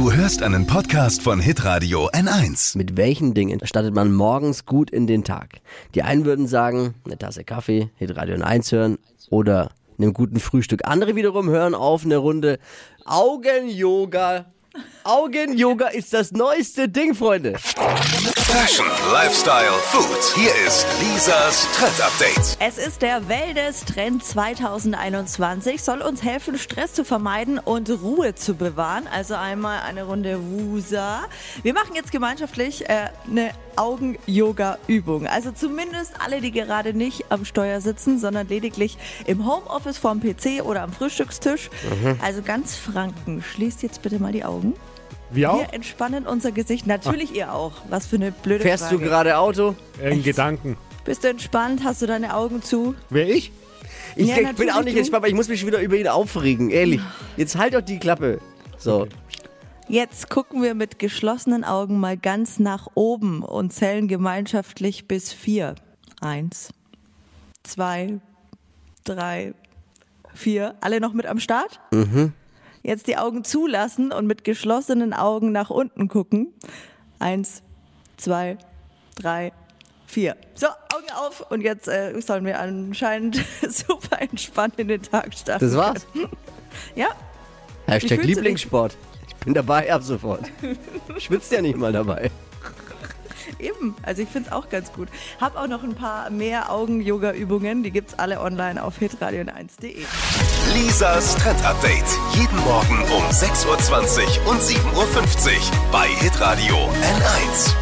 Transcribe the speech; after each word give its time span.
Du 0.00 0.10
hörst 0.10 0.42
einen 0.42 0.66
Podcast 0.66 1.20
von 1.20 1.40
Hitradio 1.40 2.08
N1. 2.08 2.78
Mit 2.78 2.96
welchen 2.96 3.34
Dingen 3.34 3.60
startet 3.64 3.94
man 3.94 4.14
morgens 4.14 4.64
gut 4.64 4.90
in 4.90 5.06
den 5.06 5.24
Tag? 5.24 5.60
Die 5.94 6.02
einen 6.02 6.24
würden 6.24 6.46
sagen, 6.46 6.94
eine 7.04 7.18
Tasse 7.18 7.44
Kaffee, 7.44 7.90
Hitradio 7.96 8.36
N1 8.36 8.72
hören 8.72 8.98
oder 9.28 9.72
einem 9.98 10.14
guten 10.14 10.40
Frühstück. 10.40 10.86
Andere 10.86 11.16
wiederum 11.16 11.50
hören 11.50 11.74
auf 11.74 12.06
eine 12.06 12.16
Runde 12.16 12.58
Augen-Yoga. 13.04 14.46
Augen-Yoga 15.04 15.88
ist 15.88 16.12
das 16.12 16.32
neueste 16.32 16.88
Ding, 16.88 17.14
Freunde. 17.14 17.56
Fashion, 18.50 18.86
Lifestyle, 19.12 19.70
Food. 19.84 20.34
Hier 20.34 20.50
ist 20.66 20.84
Lisas 21.00 21.66
Trend 21.72 22.00
Update. 22.00 22.56
Es 22.58 22.84
ist 22.84 23.00
der 23.00 23.28
Wellness-Trend 23.28 24.24
2021, 24.24 25.82
soll 25.82 26.02
uns 26.02 26.22
helfen, 26.24 26.58
Stress 26.58 26.92
zu 26.92 27.04
vermeiden 27.04 27.58
und 27.58 27.88
Ruhe 27.88 28.34
zu 28.34 28.54
bewahren. 28.54 29.06
Also 29.12 29.34
einmal 29.34 29.82
eine 29.82 30.02
Runde 30.02 30.40
Wusa. 30.42 31.20
Wir 31.62 31.74
machen 31.74 31.94
jetzt 31.94 32.10
gemeinschaftlich 32.10 32.88
äh, 32.90 33.10
eine 33.28 33.52
Augen-Yoga-Übung. 33.76 35.26
Also 35.26 35.52
zumindest 35.52 36.14
alle, 36.18 36.40
die 36.40 36.50
gerade 36.50 36.92
nicht 36.92 37.26
am 37.30 37.44
Steuer 37.44 37.80
sitzen, 37.80 38.18
sondern 38.18 38.48
lediglich 38.48 38.98
im 39.26 39.46
Homeoffice 39.46 39.96
vorm 39.96 40.20
PC 40.20 40.64
oder 40.64 40.82
am 40.82 40.92
Frühstückstisch. 40.92 41.70
Also 42.20 42.42
ganz 42.42 42.76
Franken. 42.76 43.42
Schließt 43.42 43.82
jetzt 43.82 44.02
bitte 44.02 44.18
mal 44.18 44.32
die 44.32 44.44
Augen. 44.44 44.69
Wir 45.30 45.52
auch? 45.52 45.60
Wir 45.60 45.72
entspannen 45.74 46.26
unser 46.26 46.50
Gesicht. 46.52 46.86
Natürlich 46.86 47.34
ihr 47.34 47.52
auch. 47.52 47.72
Was 47.88 48.06
für 48.06 48.16
eine 48.16 48.32
blöde 48.32 48.62
Fährst 48.62 48.84
Frage. 48.84 48.98
du 48.98 49.02
gerade 49.04 49.38
Auto? 49.38 49.74
In 50.02 50.22
Gedanken. 50.22 50.76
Bist 51.04 51.22
du 51.24 51.28
entspannt? 51.28 51.82
Hast 51.84 52.02
du 52.02 52.06
deine 52.06 52.34
Augen 52.34 52.62
zu? 52.62 52.94
Wer 53.10 53.28
ich? 53.28 53.52
Ich, 54.16 54.28
Ja, 54.28 54.52
bin 54.52 54.70
auch 54.70 54.82
nicht 54.82 54.94
du. 54.96 54.98
entspannt, 55.00 55.22
weil 55.22 55.30
ich 55.30 55.36
muss 55.36 55.48
mich 55.48 55.64
wieder 55.64 55.80
über 55.80 55.96
ihn 55.96 56.08
aufregen, 56.08 56.70
ehrlich. 56.70 57.00
Jetzt 57.36 57.56
halt 57.56 57.74
doch 57.74 57.80
die 57.80 57.98
Klappe. 57.98 58.40
So. 58.76 59.06
Jetzt 59.88 60.30
gucken 60.30 60.62
wir 60.62 60.74
mit 60.74 60.98
geschlossenen 60.98 61.64
Augen 61.64 61.98
mal 61.98 62.16
ganz 62.16 62.58
nach 62.58 62.88
oben 62.94 63.42
und 63.42 63.72
zählen 63.72 64.08
gemeinschaftlich 64.08 65.06
bis 65.08 65.32
vier. 65.32 65.74
Eins, 66.20 66.72
zwei, 67.62 68.18
drei, 69.04 69.54
vier. 70.34 70.74
Alle 70.80 71.00
noch 71.00 71.12
mit 71.12 71.26
am 71.26 71.40
Start? 71.40 71.80
Mhm. 71.92 72.32
Jetzt 72.82 73.06
die 73.06 73.16
Augen 73.16 73.44
zulassen 73.44 74.12
und 74.12 74.26
mit 74.26 74.44
geschlossenen 74.44 75.12
Augen 75.12 75.52
nach 75.52 75.70
unten 75.70 76.08
gucken. 76.08 76.48
Eins, 77.18 77.62
zwei, 78.16 78.56
drei, 79.16 79.52
vier. 80.06 80.36
So, 80.54 80.66
Augen 80.66 81.10
auf 81.14 81.50
und 81.50 81.60
jetzt 81.60 81.88
äh, 81.88 82.18
sollen 82.20 82.44
wir 82.44 82.58
anscheinend 82.58 83.36
super 83.68 84.20
entspannt 84.20 84.78
in 84.78 84.88
den 84.88 85.02
Tag 85.02 85.34
starten. 85.34 85.64
Das 85.64 85.76
war's. 85.76 86.06
Ja, 86.94 87.08
Hashtag? 87.86 88.22
Lieblingssport. 88.24 88.96
Ich 89.26 89.34
bin 89.36 89.54
dabei 89.54 89.92
ab 89.92 90.02
sofort. 90.02 90.50
Schwitzt 91.18 91.50
ja 91.50 91.60
nicht 91.60 91.76
mal 91.76 91.92
dabei. 91.92 92.30
Eben, 93.58 93.94
also 94.02 94.22
ich 94.22 94.28
finde 94.28 94.48
es 94.48 94.52
auch 94.54 94.68
ganz 94.68 94.92
gut. 94.92 95.08
Hab 95.40 95.56
auch 95.56 95.66
noch 95.66 95.82
ein 95.82 95.94
paar 95.94 96.30
mehr 96.30 96.70
Augen-Yoga-Übungen, 96.70 97.82
die 97.82 97.90
gibt's 97.90 98.14
alle 98.18 98.40
online 98.40 98.82
auf 98.82 98.98
hitradio1.de. 98.98 100.04
Lisas 100.74 101.36
Trend 101.36 101.64
Update. 101.64 102.04
Jeden 102.34 102.58
Morgen 102.64 103.00
um 103.02 103.24
6.20 103.30 103.66
Uhr 103.66 104.50
und 104.50 104.60
7.50 104.60 104.94
Uhr 104.94 105.90
bei 105.92 106.06
Hitradio 106.06 106.76
N1. 106.76 107.74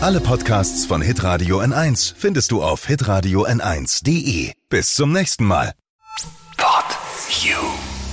Alle 0.00 0.20
Podcasts 0.20 0.84
von 0.84 1.00
Hitradio 1.00 1.60
N1 1.60 2.14
findest 2.16 2.50
du 2.50 2.62
auf 2.62 2.86
hitradio 2.86 3.46
n1.de. 3.46 4.52
Bis 4.68 4.94
zum 4.94 5.12
nächsten 5.12 5.44
Mal. 5.44 5.72
Pod 6.56 6.84
You. 7.42 7.56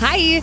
Hi! 0.00 0.42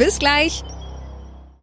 Bis 0.00 0.18
gleich. 0.18 0.64